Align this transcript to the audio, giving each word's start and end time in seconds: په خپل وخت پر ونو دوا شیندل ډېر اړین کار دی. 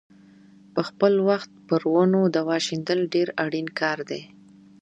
په 0.73 0.81
خپل 0.89 1.13
وخت 1.29 1.51
پر 1.67 1.81
ونو 1.93 2.21
دوا 2.35 2.57
شیندل 2.65 2.99
ډېر 3.13 3.27
اړین 3.43 3.67
کار 3.79 3.97
دی. 4.09 4.21